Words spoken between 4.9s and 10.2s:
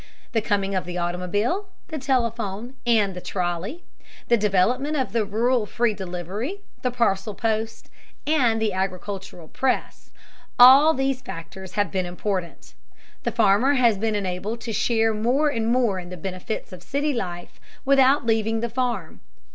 of the rural free delivery, the parcel post, and the agricultural press,